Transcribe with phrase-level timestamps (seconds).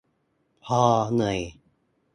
[0.65, 0.81] พอ
[1.13, 1.39] เหนื่อย